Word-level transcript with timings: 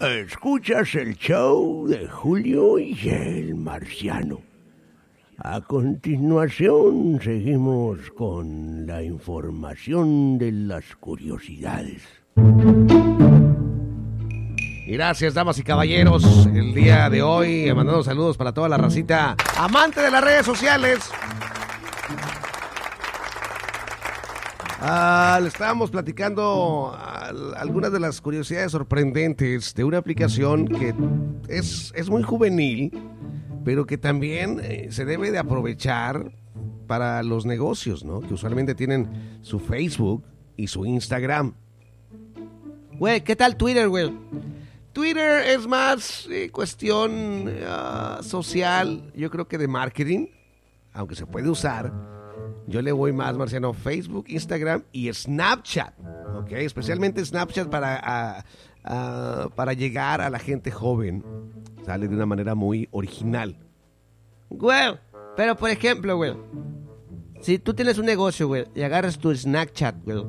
Escuchas 0.00 0.94
el 0.94 1.16
show 1.16 1.86
de 1.86 2.08
Julio 2.08 2.78
y 2.78 2.96
el 3.08 3.54
Marciano. 3.54 4.40
A 5.38 5.60
continuación 5.60 7.20
seguimos 7.22 7.98
con 8.10 8.86
la 8.86 9.02
información 9.02 10.38
de 10.38 10.52
las 10.52 10.84
curiosidades. 10.96 12.02
Gracias, 14.86 15.34
damas 15.34 15.58
y 15.58 15.62
caballeros. 15.62 16.46
El 16.46 16.74
día 16.74 17.08
de 17.08 17.22
hoy, 17.22 17.72
mandando 17.74 18.02
saludos 18.02 18.36
para 18.36 18.52
toda 18.52 18.68
la 18.68 18.76
racita 18.76 19.36
amante 19.56 20.00
de 20.00 20.10
las 20.10 20.24
redes 20.24 20.44
sociales. 20.44 20.98
Ah, 24.82 25.38
le 25.42 25.48
estábamos 25.48 25.90
platicando 25.90 26.96
al- 26.98 27.54
algunas 27.56 27.92
de 27.92 28.00
las 28.00 28.20
curiosidades 28.20 28.72
sorprendentes 28.72 29.74
de 29.74 29.84
una 29.84 29.98
aplicación 29.98 30.66
que 30.68 30.94
es, 31.48 31.92
es 31.94 32.08
muy 32.08 32.22
juvenil, 32.22 32.90
pero 33.64 33.84
que 33.86 33.98
también 33.98 34.58
eh, 34.62 34.88
se 34.90 35.04
debe 35.04 35.30
de 35.30 35.38
aprovechar 35.38 36.32
para 36.86 37.22
los 37.22 37.44
negocios, 37.44 38.04
¿no? 38.04 38.20
Que 38.20 38.32
usualmente 38.34 38.74
tienen 38.74 39.38
su 39.42 39.60
Facebook 39.60 40.24
y 40.56 40.66
su 40.68 40.86
Instagram. 40.86 41.54
Güey, 42.98 43.20
¿qué 43.22 43.36
tal 43.36 43.56
Twitter, 43.56 43.88
güey? 43.88 44.10
Twitter 44.94 45.46
es 45.46 45.66
más 45.66 46.26
eh, 46.30 46.50
cuestión 46.50 47.52
ah, 47.66 48.20
social, 48.22 49.12
yo 49.14 49.30
creo 49.30 49.46
que 49.46 49.58
de 49.58 49.68
marketing, 49.68 50.26
aunque 50.94 51.14
se 51.14 51.26
puede 51.26 51.50
usar. 51.50 51.92
Yo 52.70 52.80
le 52.82 52.92
voy 52.92 53.12
más, 53.12 53.36
Marciano, 53.36 53.72
Facebook, 53.72 54.26
Instagram 54.28 54.84
y 54.92 55.12
Snapchat, 55.12 55.92
¿ok? 56.36 56.52
Especialmente 56.52 57.24
Snapchat 57.24 57.68
para, 57.68 58.44
para 59.56 59.72
llegar 59.72 60.20
a 60.20 60.30
la 60.30 60.38
gente 60.38 60.70
joven. 60.70 61.24
Sale 61.84 62.06
de 62.06 62.14
una 62.14 62.26
manera 62.26 62.54
muy 62.54 62.88
original. 62.92 63.56
Güey, 64.50 65.00
pero 65.36 65.56
por 65.56 65.70
ejemplo, 65.70 66.16
güey. 66.16 66.36
Si 67.40 67.58
tú 67.58 67.74
tienes 67.74 67.98
un 67.98 68.06
negocio, 68.06 68.46
güey, 68.46 68.66
y 68.72 68.82
agarras 68.82 69.18
tu 69.18 69.34
Snapchat, 69.34 70.04
güey. 70.04 70.24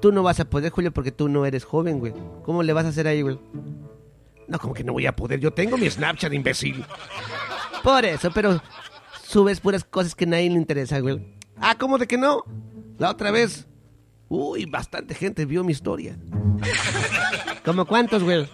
Tú 0.00 0.10
no 0.10 0.24
vas 0.24 0.40
a 0.40 0.50
poder, 0.50 0.72
Julio, 0.72 0.90
porque 0.90 1.12
tú 1.12 1.28
no 1.28 1.46
eres 1.46 1.64
joven, 1.64 2.00
güey. 2.00 2.12
¿Cómo 2.42 2.64
le 2.64 2.72
vas 2.72 2.86
a 2.86 2.88
hacer 2.88 3.06
ahí, 3.06 3.22
güey? 3.22 3.38
No, 4.48 4.58
como 4.58 4.74
que 4.74 4.82
no 4.82 4.94
voy 4.94 5.06
a 5.06 5.14
poder. 5.14 5.38
Yo 5.38 5.52
tengo 5.52 5.76
mi 5.76 5.88
Snapchat, 5.88 6.32
imbécil. 6.32 6.84
Por 7.84 8.04
eso, 8.04 8.32
pero 8.34 8.60
subes 9.32 9.60
puras 9.60 9.82
cosas 9.82 10.14
que 10.14 10.24
a 10.24 10.28
nadie 10.28 10.50
le 10.50 10.56
interesa, 10.56 11.00
güey. 11.00 11.18
Ah, 11.56 11.74
¿cómo 11.78 11.96
de 11.96 12.06
que 12.06 12.18
no? 12.18 12.44
La 12.98 13.10
otra 13.10 13.30
vez. 13.30 13.66
Uy, 14.28 14.66
bastante 14.66 15.14
gente 15.14 15.46
vio 15.46 15.64
mi 15.64 15.72
historia. 15.72 16.18
¿Como 17.64 17.86
cuántos, 17.86 18.22
güey? 18.22 18.46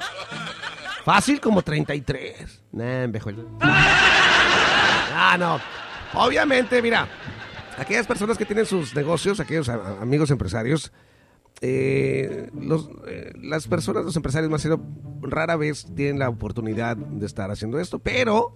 Fácil 1.04 1.40
como 1.40 1.62
33. 1.62 2.62
Nah, 2.72 3.08
mejor. 3.08 3.34
Ah, 3.60 5.36
no. 5.36 5.58
Obviamente, 6.14 6.80
mira, 6.80 7.08
aquellas 7.76 8.06
personas 8.06 8.38
que 8.38 8.44
tienen 8.44 8.64
sus 8.64 8.94
negocios, 8.94 9.40
aquellos 9.40 9.68
amigos 9.68 10.30
empresarios, 10.30 10.92
eh, 11.60 12.50
los, 12.54 12.88
eh, 13.08 13.32
las 13.42 13.66
personas, 13.66 14.04
los 14.04 14.14
empresarios 14.14 14.50
más 14.50 14.62
bien, 14.62 14.80
rara 15.22 15.56
vez 15.56 15.86
tienen 15.96 16.20
la 16.20 16.28
oportunidad 16.28 16.96
de 16.96 17.26
estar 17.26 17.50
haciendo 17.50 17.80
esto, 17.80 17.98
pero 17.98 18.54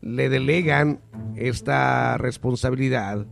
le 0.00 0.28
delegan 0.28 1.00
esta 1.36 2.18
responsabilidad 2.18 3.26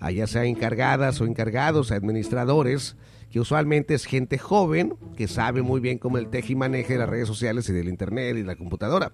a 0.00 0.10
ya 0.10 0.26
sea 0.26 0.44
encargadas 0.44 1.20
o 1.20 1.26
encargados, 1.26 1.92
administradores, 1.92 2.96
que 3.30 3.40
usualmente 3.40 3.94
es 3.94 4.04
gente 4.04 4.36
joven 4.36 4.96
que 5.16 5.28
sabe 5.28 5.62
muy 5.62 5.80
bien 5.80 5.98
cómo 5.98 6.18
el 6.18 6.28
teje 6.28 6.52
y 6.52 6.56
maneje 6.56 6.98
las 6.98 7.08
redes 7.08 7.28
sociales 7.28 7.68
y 7.68 7.72
del 7.72 7.88
internet 7.88 8.36
y 8.36 8.42
la 8.42 8.56
computadora. 8.56 9.12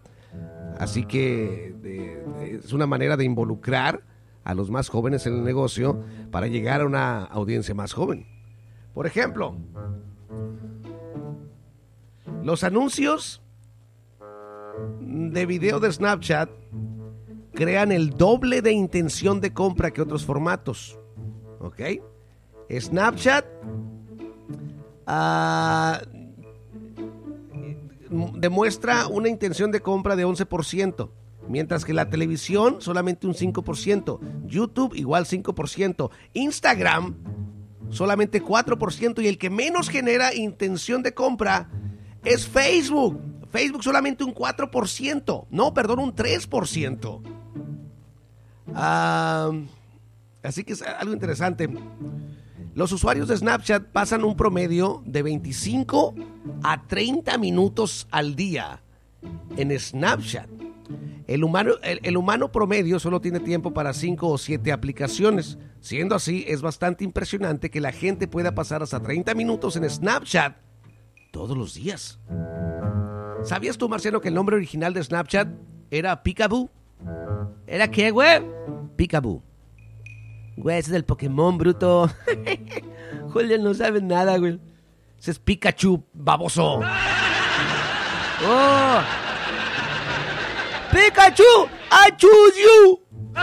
Así 0.79 1.05
que 1.05 1.75
es 2.41 2.73
una 2.73 2.87
manera 2.87 3.17
de 3.17 3.25
involucrar 3.25 4.03
a 4.45 4.55
los 4.55 4.71
más 4.71 4.89
jóvenes 4.89 5.27
en 5.27 5.35
el 5.35 5.45
negocio 5.45 6.03
para 6.31 6.47
llegar 6.47 6.81
a 6.81 6.87
una 6.87 7.25
audiencia 7.25 7.75
más 7.75 7.93
joven. 7.93 8.27
Por 8.95 9.07
ejemplo, 9.07 9.57
los 12.43 12.65
anuncios 12.65 13.43
de 15.01 15.47
video 15.47 15.81
de 15.81 15.93
Snapchat 15.93 16.51
crean 17.55 17.93
el 17.93 18.11
doble 18.11 18.63
de 18.63 18.73
intención 18.73 19.41
de 19.41 19.53
compra 19.53 19.91
que 19.91 20.03
otros 20.03 20.25
formatos. 20.25 20.99
¿Ok? 21.61 21.81
Snapchat 22.71 23.45
ah, 25.07 26.01
demuestra 28.37 29.07
una 29.09 29.29
intención 29.29 29.73
de 29.73 29.81
compra 29.81 30.17
de 30.17 30.27
11%, 30.27 31.11
mientras 31.49 31.85
que 31.85 31.95
la 31.95 32.11
televisión 32.11 32.81
solamente 32.81 33.27
un 33.27 33.35
5%, 33.35 34.21
YouTube 34.47 34.95
igual 34.95 35.25
5%, 35.25 36.11
Instagram 36.35 37.17
solamente 37.91 38.43
4% 38.43 39.23
y 39.23 39.29
el 39.29 39.39
que 39.39 39.51
menos 39.51 39.89
genera 39.89 40.35
intención 40.35 41.03
de 41.03 41.15
compra 41.15 41.71
es 42.25 42.47
Facebook. 42.47 43.21
Facebook 43.51 43.83
solamente 43.83 44.25
un 44.25 44.35
4%, 44.35 45.47
no, 45.51 45.75
perdón, 45.75 46.01
un 46.01 46.15
3%. 46.15 47.21
Ah, 48.75 49.51
así 50.43 50.65
que 50.65 50.75
es 50.75 50.83
algo 50.83 51.13
interesante. 51.13 51.69
Los 52.75 52.93
usuarios 52.93 53.29
de 53.29 53.37
Snapchat 53.37 53.87
pasan 53.87 54.25
un 54.25 54.37
promedio 54.37 55.03
de 55.05 55.23
25 55.23 56.15
a 56.63 56.87
30 56.87 57.39
minutos 57.39 58.07
al 58.11 58.37
día 58.37 58.83
en 59.57 59.79
Snapchat. 59.79 60.49
El 61.27 61.45
humano, 61.45 61.73
el, 61.83 62.01
el 62.03 62.17
humano 62.17 62.53
promedio 62.53 62.99
solo 62.99 63.21
tiene 63.21 63.41
tiempo 63.41 63.75
para 63.75 63.93
5 63.93 64.29
o 64.29 64.39
7 64.39 64.73
aplicaciones. 64.73 65.59
Siendo 65.81 66.15
así, 66.15 66.45
es 66.47 66.63
bastante 66.63 67.05
impresionante 67.05 67.71
que 67.71 67.81
la 67.81 67.93
gente 67.93 68.29
pueda 68.29 68.55
pasar 68.55 68.83
hasta 68.83 69.01
30 69.01 69.35
minutos 69.35 69.77
en 69.77 69.89
Snapchat 69.89 70.57
todos 71.31 71.57
los 71.57 71.75
días. 71.75 72.19
¿Sabías 73.45 73.79
tú, 73.79 73.89
Marciano, 73.89 74.21
que 74.21 74.29
el 74.29 74.35
nombre 74.35 74.57
original 74.57 74.93
de 74.93 75.03
Snapchat 75.03 75.49
era 75.91 76.23
Picaboo? 76.23 76.71
¿Era 77.67 77.91
qué, 77.91 78.11
güey? 78.11 78.43
Picaboo. 78.97 79.43
Güey, 80.57 80.79
ese 80.79 80.89
es 80.89 80.93
del 80.93 81.05
Pokémon, 81.05 81.57
bruto. 81.57 82.11
Julio 83.33 83.59
no 83.59 83.75
sabe 83.75 84.03
nada, 84.03 84.37
güey. 84.39 84.61
Ese 85.19 85.31
es 85.33 85.39
Pikachu, 85.39 86.05
baboso. 86.13 86.81
¡Oh! 88.47 89.01
¡Pikachu! 90.93 91.43
¡I 91.91 92.11
choose 92.17 92.61
you! 92.61 93.01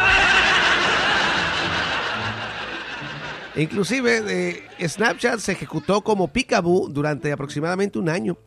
Inclusive, 3.56 4.24
eh, 4.28 4.64
Snapchat 4.86 5.40
se 5.40 5.54
ejecutó 5.54 6.02
como 6.02 6.28
Picaboo 6.28 6.90
durante 6.90 7.32
aproximadamente 7.32 7.98
un 7.98 8.10
año. 8.10 8.38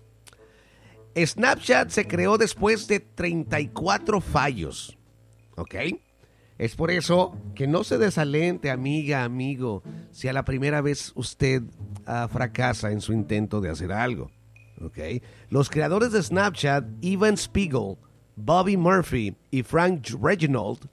Snapchat 1.17 1.91
se 1.91 2.07
creó 2.07 2.39
después 2.39 2.87
de 2.89 3.01
34 3.01 4.21
fallos. 4.21 4.99
¿Ok? 5.57 5.75
Es 6.59 6.75
por 6.75 6.91
eso 6.91 7.37
que 7.55 7.69
no 7.69 7.85
se 7.85 7.99
desalente, 7.99 8.71
amiga, 8.71 9.23
amigo, 9.23 9.83
si 10.11 10.27
a 10.27 10.33
la 10.33 10.45
primera 10.45 10.81
vez 10.81 11.13
usted 11.15 11.63
ah, 12.05 12.29
fracasa 12.31 12.91
en 12.91 13.01
su 13.01 13.13
intento 13.13 13.61
de 13.61 13.71
hacer 13.71 13.93
algo. 13.93 14.31
¿Ok? 14.81 14.99
Los 15.51 15.71
creadores 15.71 16.13
de 16.13 16.23
Snapchat, 16.23 16.85
Evan 17.01 17.37
Spiegel, 17.37 17.97
Bobby 18.35 18.77
Murphy 18.77 19.37
y 19.51 19.63
Frank 19.63 20.09
Reginald, 20.21 20.89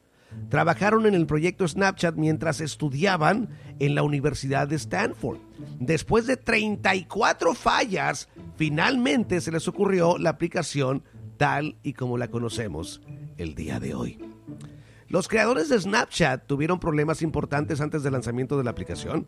trabajaron 0.50 1.06
en 1.06 1.16
el 1.16 1.26
proyecto 1.26 1.68
Snapchat 1.68 2.16
mientras 2.16 2.62
estudiaban 2.62 3.50
en 3.80 3.96
la 3.96 4.04
Universidad 4.04 4.68
de 4.68 4.76
Stanford. 4.76 5.40
Después 5.80 6.28
de 6.28 6.38
34 6.38 7.54
fallas, 7.54 8.30
finalmente 8.56 9.42
se 9.42 9.52
les 9.52 9.68
ocurrió 9.68 10.18
la 10.18 10.32
aplicación 10.32 11.04
tal 11.38 11.78
y 11.84 11.94
como 11.94 12.18
la 12.18 12.30
conocemos 12.30 13.02
el 13.38 13.56
día 13.56 13.80
de 13.80 13.94
hoy. 13.94 14.20
Los 15.08 15.28
creadores 15.28 15.70
de 15.70 15.80
Snapchat 15.80 16.48
tuvieron 16.48 16.80
problemas 16.80 17.22
importantes 17.22 17.80
antes 17.80 18.04
del 18.04 18.14
lanzamiento 18.14 18.58
de 18.58 18.64
la 18.64 18.72
aplicación. 18.72 19.28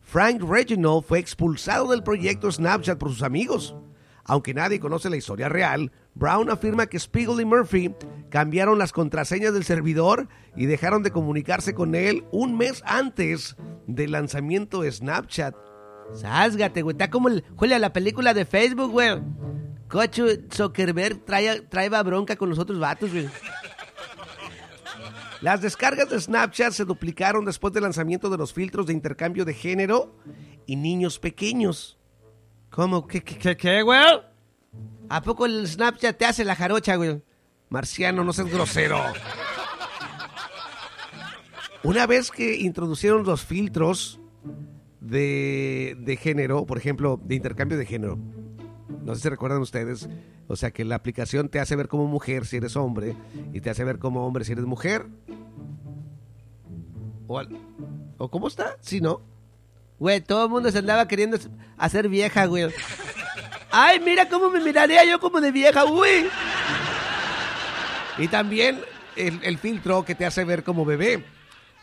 Frank 0.00 0.42
Reginald 0.42 1.04
fue 1.04 1.18
expulsado 1.18 1.90
del 1.90 2.02
proyecto 2.02 2.50
Snapchat 2.50 2.98
por 2.98 3.10
sus 3.10 3.22
amigos. 3.22 3.76
Aunque 4.24 4.54
nadie 4.54 4.80
conoce 4.80 5.10
la 5.10 5.16
historia 5.16 5.48
real, 5.48 5.92
Brown 6.18 6.50
afirma 6.50 6.86
que 6.86 6.98
Spiegel 6.98 7.40
y 7.40 7.44
Murphy 7.44 7.94
cambiaron 8.28 8.78
las 8.78 8.92
contraseñas 8.92 9.54
del 9.54 9.64
servidor 9.64 10.28
y 10.56 10.66
dejaron 10.66 11.04
de 11.04 11.12
comunicarse 11.12 11.74
con 11.74 11.94
él 11.94 12.24
un 12.32 12.56
mes 12.56 12.82
antes 12.84 13.56
del 13.86 14.12
lanzamiento 14.12 14.82
de 14.82 14.90
Snapchat. 14.90 15.54
Sásgate, 16.14 16.82
güey. 16.82 16.94
Está 16.94 17.08
como 17.08 17.28
el, 17.28 17.44
Julia, 17.54 17.78
la 17.78 17.92
película 17.92 18.34
de 18.34 18.44
Facebook, 18.44 18.90
güey. 18.90 19.20
Cocho 19.88 20.26
Zuckerberg 20.52 21.24
trae, 21.24 21.60
trae 21.60 21.88
bronca 21.88 22.34
con 22.34 22.50
los 22.50 22.58
otros 22.58 22.80
vatos, 22.80 23.12
güey. 23.12 23.28
Las 25.40 25.60
descargas 25.60 26.10
de 26.10 26.20
Snapchat 26.20 26.72
se 26.72 26.84
duplicaron 26.84 27.44
después 27.44 27.72
del 27.72 27.84
lanzamiento 27.84 28.28
de 28.28 28.38
los 28.38 28.52
filtros 28.52 28.86
de 28.86 28.92
intercambio 28.92 29.44
de 29.44 29.54
género 29.54 30.16
y 30.66 30.74
niños 30.74 31.20
pequeños. 31.20 31.96
¿Cómo? 32.70 33.06
¿Qué, 33.06 33.22
qué, 33.22 33.56
qué, 33.56 33.82
güey? 33.82 34.00
¿A 35.08 35.22
poco 35.22 35.46
el 35.46 35.66
Snapchat 35.66 36.16
te 36.16 36.26
hace 36.26 36.44
la 36.44 36.54
jarocha, 36.54 36.96
güey? 36.96 37.22
Marciano, 37.70 38.24
no 38.24 38.32
seas 38.32 38.50
grosero. 38.50 38.98
Una 41.82 42.06
vez 42.06 42.30
que 42.30 42.56
introducieron 42.56 43.24
los 43.24 43.44
filtros 43.44 44.20
de, 45.00 45.96
de 46.00 46.16
género, 46.16 46.66
por 46.66 46.76
ejemplo, 46.78 47.20
de 47.22 47.36
intercambio 47.36 47.78
de 47.78 47.86
género, 47.86 48.18
no 49.02 49.14
sé 49.14 49.22
si 49.22 49.28
recuerdan 49.28 49.60
ustedes, 49.62 50.08
o 50.48 50.56
sea 50.56 50.70
que 50.70 50.84
la 50.84 50.96
aplicación 50.96 51.48
te 51.48 51.60
hace 51.60 51.76
ver 51.76 51.88
como 51.88 52.06
mujer 52.06 52.46
si 52.46 52.56
eres 52.56 52.76
hombre 52.76 53.16
y 53.52 53.60
te 53.60 53.70
hace 53.70 53.84
ver 53.84 53.98
como 53.98 54.26
hombre 54.26 54.44
si 54.44 54.52
eres 54.52 54.64
mujer. 54.64 55.06
¿O, 57.26 57.40
¿o 58.18 58.30
cómo 58.30 58.48
está? 58.48 58.76
Sí, 58.80 59.00
¿no? 59.00 59.22
Güey, 59.98 60.20
todo 60.20 60.44
el 60.44 60.50
mundo 60.50 60.70
se 60.70 60.78
andaba 60.78 61.08
queriendo 61.08 61.38
hacer 61.76 62.08
vieja, 62.08 62.46
güey. 62.46 62.70
Ay, 63.70 64.00
mira 64.00 64.28
cómo 64.28 64.50
me 64.50 64.60
miraría 64.60 65.04
yo 65.04 65.20
como 65.20 65.40
de 65.40 65.52
vieja, 65.52 65.84
uy. 65.84 66.28
Y 68.18 68.28
también 68.28 68.80
el, 69.16 69.40
el 69.42 69.58
filtro 69.58 70.04
que 70.04 70.14
te 70.14 70.26
hace 70.26 70.44
ver 70.44 70.64
como 70.64 70.84
bebé. 70.84 71.24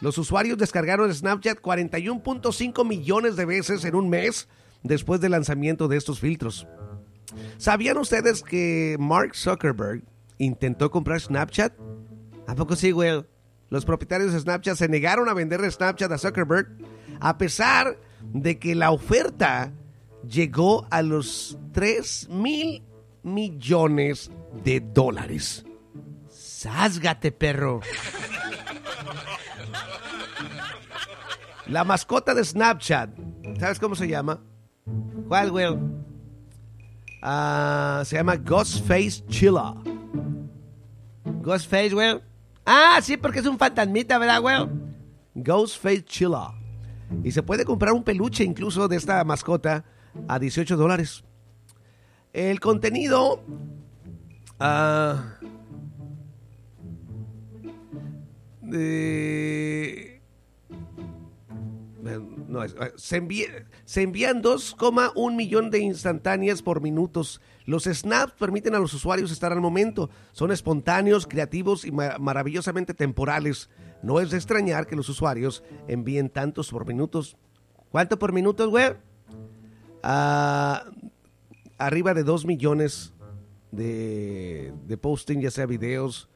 Los 0.01 0.17
usuarios 0.17 0.57
descargaron 0.57 1.13
Snapchat 1.13 1.61
41.5 1.61 2.85
millones 2.85 3.35
de 3.35 3.45
veces 3.45 3.85
en 3.85 3.95
un 3.95 4.09
mes 4.09 4.47
después 4.83 5.21
del 5.21 5.31
lanzamiento 5.31 5.87
de 5.87 5.97
estos 5.97 6.19
filtros. 6.19 6.67
¿Sabían 7.57 7.97
ustedes 7.97 8.43
que 8.43 8.97
Mark 8.99 9.35
Zuckerberg 9.35 10.03
intentó 10.37 10.91
comprar 10.91 11.21
Snapchat? 11.21 11.73
¿A 12.47 12.55
poco 12.55 12.75
sí, 12.75 12.91
güey? 12.91 13.25
Los 13.69 13.85
propietarios 13.85 14.33
de 14.33 14.39
Snapchat 14.39 14.77
se 14.77 14.87
negaron 14.87 15.29
a 15.29 15.33
venderle 15.33 15.71
Snapchat 15.71 16.11
a 16.11 16.17
Zuckerberg 16.17 16.67
a 17.19 17.37
pesar 17.37 17.97
de 18.21 18.59
que 18.59 18.75
la 18.75 18.91
oferta 18.91 19.71
llegó 20.27 20.87
a 20.89 21.01
los 21.01 21.57
3 21.71 22.29
mil 22.29 22.83
millones 23.23 24.31
de 24.63 24.79
dólares. 24.79 25.65
Sásgate, 26.29 27.31
perro. 27.31 27.81
La 31.67 31.83
mascota 31.83 32.35
de 32.35 32.43
Snapchat, 32.43 33.09
¿sabes 33.59 33.79
cómo 33.79 33.95
se 33.95 34.07
llama? 34.07 34.39
¿Cuál, 35.27 35.49
güey? 35.51 35.65
Ah, 37.21 38.03
se 38.05 38.17
llama 38.17 38.35
Ghostface 38.35 39.25
Chilla. 39.27 39.73
Ghostface, 41.41 41.89
güey. 41.89 42.21
Ah, 42.65 42.99
sí, 43.01 43.17
porque 43.17 43.39
es 43.39 43.47
un 43.47 43.57
fantasmita, 43.57 44.19
¿verdad, 44.19 44.41
güey? 44.41 44.57
Ghostface 45.33 46.05
Chilla. 46.05 46.51
Y 47.23 47.31
se 47.31 47.41
puede 47.41 47.65
comprar 47.65 47.93
un 47.93 48.03
peluche 48.03 48.43
incluso 48.43 48.87
de 48.87 48.97
esta 48.97 49.23
mascota 49.23 49.83
a 50.27 50.39
18 50.39 50.75
dólares. 50.77 51.23
El 52.33 52.59
contenido... 52.59 53.41
ah, 54.59 55.37
eh, 58.73 60.21
se, 62.97 63.17
envía- 63.17 63.65
se 63.85 64.01
envían 64.03 64.41
2,1 64.43 65.35
millón 65.35 65.69
de 65.71 65.79
instantáneas 65.79 66.61
por 66.61 66.81
minutos. 66.81 67.41
Los 67.65 67.85
snaps 67.85 68.33
permiten 68.33 68.75
a 68.75 68.79
los 68.79 68.93
usuarios 68.93 69.31
estar 69.31 69.51
al 69.51 69.61
momento. 69.61 70.09
Son 70.31 70.51
espontáneos, 70.51 71.25
creativos 71.27 71.85
y 71.85 71.91
ma- 71.91 72.17
maravillosamente 72.19 72.93
temporales. 72.93 73.69
No 74.03 74.19
es 74.19 74.29
de 74.31 74.37
extrañar 74.37 74.85
que 74.87 74.95
los 74.95 75.09
usuarios 75.09 75.63
envíen 75.87 76.29
tantos 76.29 76.69
por 76.69 76.85
minutos. 76.85 77.37
¿Cuánto 77.89 78.19
por 78.19 78.33
minutos, 78.33 78.69
güey? 78.69 78.93
Arriba 81.77 82.13
de 82.13 82.23
2 82.23 82.45
millones 82.45 83.13
de, 83.71 84.73
de 84.85 84.97
posting, 84.97 85.39
ya 85.39 85.51
sea 85.51 85.65
videos 85.65 86.29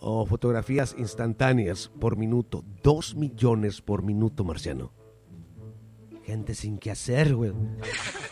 o 0.00 0.26
fotografías 0.26 0.94
instantáneas 0.98 1.90
por 2.00 2.16
minuto. 2.16 2.64
2 2.82 3.14
millones 3.14 3.80
por 3.80 4.02
minuto, 4.02 4.44
Marciano. 4.44 4.92
Gente 6.24 6.54
sin 6.54 6.78
qué 6.78 6.90
hacer, 6.90 7.34
güey. 7.34 7.52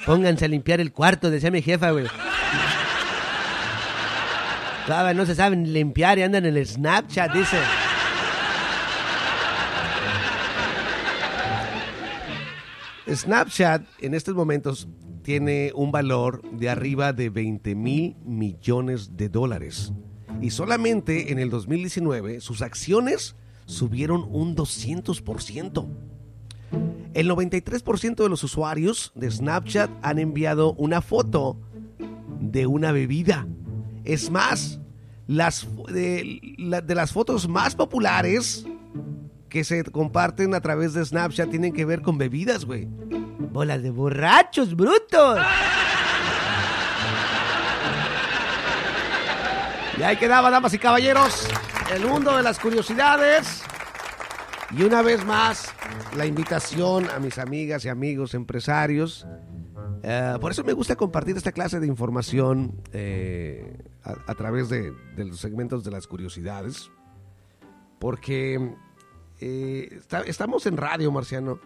Pónganse 0.04 0.44
a 0.44 0.48
limpiar 0.48 0.80
el 0.80 0.92
cuarto, 0.92 1.30
decía 1.30 1.50
mi 1.50 1.62
jefa, 1.62 1.92
güey. 1.92 2.06
No 5.14 5.26
se 5.26 5.34
saben 5.34 5.72
limpiar 5.72 6.18
y 6.18 6.22
andan 6.22 6.44
en 6.46 6.56
el 6.56 6.66
Snapchat, 6.66 7.32
dice. 7.32 7.58
Snapchat 13.08 13.86
en 14.00 14.14
estos 14.14 14.34
momentos 14.34 14.88
tiene 15.22 15.72
un 15.74 15.92
valor 15.92 16.42
de 16.52 16.68
arriba 16.68 17.12
de 17.12 17.30
20 17.30 17.74
mil 17.74 18.16
millones 18.24 19.16
de 19.16 19.28
dólares. 19.28 19.92
Y 20.40 20.50
solamente 20.50 21.32
en 21.32 21.38
el 21.38 21.50
2019 21.50 22.40
sus 22.40 22.62
acciones 22.62 23.36
subieron 23.64 24.26
un 24.30 24.56
200%. 24.56 25.86
El 27.14 27.30
93% 27.30 28.16
de 28.16 28.28
los 28.28 28.44
usuarios 28.44 29.12
de 29.14 29.30
Snapchat 29.30 29.90
han 30.02 30.18
enviado 30.18 30.74
una 30.74 31.00
foto 31.00 31.58
de 32.40 32.66
una 32.66 32.92
bebida. 32.92 33.46
Es 34.04 34.30
más, 34.30 34.80
las, 35.26 35.66
de, 35.88 36.40
de 36.84 36.94
las 36.94 37.12
fotos 37.12 37.48
más 37.48 37.74
populares 37.74 38.66
que 39.56 39.64
se 39.64 39.84
comparten 39.84 40.52
a 40.52 40.60
través 40.60 40.92
de 40.92 41.02
Snapchat 41.02 41.48
tienen 41.48 41.72
que 41.72 41.86
ver 41.86 42.02
con 42.02 42.18
bebidas, 42.18 42.66
güey. 42.66 42.86
Bolas 42.86 43.82
de 43.82 43.88
borrachos, 43.88 44.76
brutos. 44.76 45.38
Y 49.98 50.02
ahí 50.02 50.18
quedaba, 50.18 50.50
damas 50.50 50.74
y 50.74 50.78
caballeros, 50.78 51.48
el 51.90 52.04
mundo 52.04 52.36
de 52.36 52.42
las 52.42 52.58
curiosidades. 52.58 53.62
Y 54.76 54.82
una 54.82 55.00
vez 55.00 55.24
más, 55.24 55.72
la 56.14 56.26
invitación 56.26 57.08
a 57.08 57.18
mis 57.18 57.38
amigas 57.38 57.82
y 57.86 57.88
amigos 57.88 58.34
empresarios. 58.34 59.26
Eh, 60.02 60.34
por 60.38 60.52
eso 60.52 60.64
me 60.64 60.74
gusta 60.74 60.96
compartir 60.96 61.34
esta 61.38 61.52
clase 61.52 61.80
de 61.80 61.86
información 61.86 62.82
eh, 62.92 63.78
a, 64.04 64.16
a 64.30 64.34
través 64.34 64.68
de, 64.68 64.92
de 65.16 65.24
los 65.24 65.40
segmentos 65.40 65.82
de 65.82 65.92
las 65.92 66.06
curiosidades. 66.06 66.90
Porque 67.98 68.76
eh, 69.40 70.00
estamos 70.26 70.66
en 70.66 70.76
radio, 70.76 71.10
Marciano. 71.12 71.60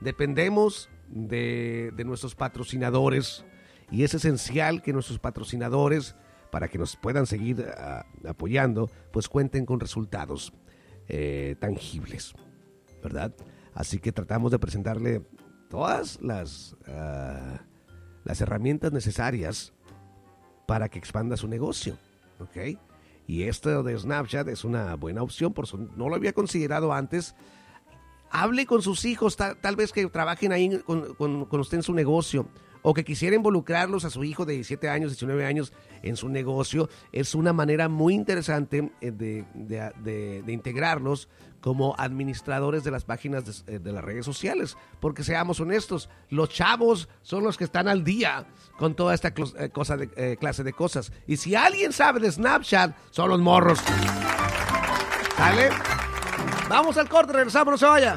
Dependemos 0.00 0.88
de, 1.08 1.92
de 1.96 2.04
nuestros 2.04 2.34
patrocinadores. 2.34 3.44
Y 3.90 4.04
es 4.04 4.14
esencial 4.14 4.82
que 4.82 4.92
nuestros 4.92 5.18
patrocinadores, 5.18 6.16
para 6.50 6.68
que 6.68 6.78
nos 6.78 6.96
puedan 6.96 7.26
seguir 7.26 7.66
ah, 7.76 8.06
apoyando, 8.26 8.90
pues 9.12 9.28
cuenten 9.28 9.66
con 9.66 9.80
resultados 9.80 10.52
eh, 11.08 11.56
tangibles, 11.60 12.32
¿verdad? 13.02 13.34
Así 13.74 13.98
que 13.98 14.12
tratamos 14.12 14.50
de 14.50 14.58
presentarle 14.58 15.22
todas 15.68 16.20
las, 16.22 16.76
ah, 16.86 17.60
las 18.24 18.40
herramientas 18.40 18.92
necesarias 18.92 19.74
para 20.66 20.88
que 20.88 20.98
expanda 20.98 21.36
su 21.36 21.48
negocio, 21.48 21.98
¿ok? 22.38 22.78
Y 23.32 23.44
esto 23.44 23.82
de 23.82 23.98
Snapchat 23.98 24.46
es 24.48 24.62
una 24.62 24.94
buena 24.94 25.22
opción, 25.22 25.54
por 25.54 25.66
no 25.96 26.10
lo 26.10 26.16
había 26.16 26.34
considerado 26.34 26.92
antes. 26.92 27.34
Hable 28.30 28.66
con 28.66 28.82
sus 28.82 29.06
hijos, 29.06 29.38
ta- 29.38 29.54
tal, 29.58 29.74
vez 29.74 29.90
que 29.90 30.06
trabajen 30.08 30.52
ahí 30.52 30.78
con- 30.80 31.14
con 31.46 31.60
usted 31.60 31.78
en 31.78 31.82
su 31.82 31.94
negocio, 31.94 32.46
o 32.82 32.94
que 32.94 33.04
quisiera 33.04 33.36
involucrarlos 33.36 34.04
a 34.04 34.10
su 34.10 34.24
hijo 34.24 34.44
de 34.44 34.54
17 34.54 34.88
años, 34.88 35.12
19 35.12 35.46
años 35.46 35.72
en 36.02 36.16
su 36.16 36.28
negocio. 36.28 36.88
Es 37.12 37.34
una 37.34 37.52
manera 37.52 37.88
muy 37.88 38.14
interesante 38.14 38.92
eh, 39.00 39.10
de, 39.12 40.44
integrarlos 40.46 41.28
como 41.60 41.94
administradores 41.96 42.82
de 42.82 42.90
las 42.90 43.04
páginas 43.04 43.44
de, 43.44 43.74
eh, 43.74 43.78
de 43.78 43.92
las 43.92 44.04
redes 44.04 44.26
sociales. 44.26 44.76
Porque 45.00 45.22
seamos 45.22 45.60
honestos, 45.60 46.08
los 46.28 46.50
chavos 46.50 47.08
son 47.22 47.44
los 47.44 47.56
que 47.56 47.64
están 47.64 47.88
al 47.88 48.02
día 48.02 48.46
con 48.76 48.94
toda 48.94 49.14
esta 49.14 49.32
eh, 49.36 50.36
clase 50.38 50.64
de 50.64 50.72
cosas. 50.72 51.12
Y 51.26 51.36
si 51.36 51.54
alguien 51.54 51.92
sabe 51.92 52.20
de 52.20 52.32
Snapchat, 52.32 52.96
son 53.10 53.30
los 53.30 53.40
morros. 53.40 53.78
¿Sale? 55.36 55.70
Vamos 56.68 56.96
al 56.96 57.08
corte, 57.08 57.32
regresamos, 57.32 57.72
no 57.72 57.78
se 57.78 57.86
vaya. 57.86 58.16